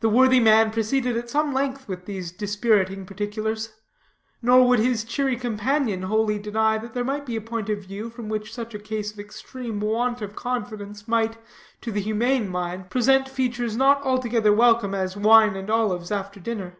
The 0.00 0.08
worthy 0.08 0.40
man 0.40 0.72
proceeded 0.72 1.16
at 1.16 1.30
some 1.30 1.52
length 1.54 1.86
with 1.86 2.04
these 2.06 2.32
dispiriting 2.32 3.06
particulars. 3.06 3.74
Nor 4.42 4.66
would 4.66 4.80
his 4.80 5.04
cheery 5.04 5.36
companion 5.36 6.02
wholly 6.02 6.40
deny 6.40 6.78
that 6.78 6.94
there 6.94 7.04
might 7.04 7.24
be 7.24 7.36
a 7.36 7.40
point 7.40 7.68
of 7.68 7.82
view 7.84 8.10
from 8.10 8.28
which 8.28 8.52
such 8.52 8.74
a 8.74 8.78
case 8.80 9.12
of 9.12 9.20
extreme 9.20 9.78
want 9.78 10.20
of 10.20 10.34
confidence 10.34 11.06
might, 11.06 11.36
to 11.80 11.92
the 11.92 12.00
humane 12.00 12.48
mind, 12.48 12.90
present 12.90 13.28
features 13.28 13.76
not 13.76 14.02
altogether 14.02 14.52
welcome 14.52 14.96
as 14.96 15.16
wine 15.16 15.54
and 15.54 15.70
olives 15.70 16.10
after 16.10 16.40
dinner. 16.40 16.78